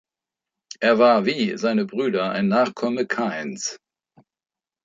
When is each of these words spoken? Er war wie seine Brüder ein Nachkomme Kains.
Er 0.79 0.97
war 0.97 1.27
wie 1.27 1.59
seine 1.59 1.85
Brüder 1.85 2.31
ein 2.31 2.47
Nachkomme 2.47 3.05
Kains. 3.05 3.77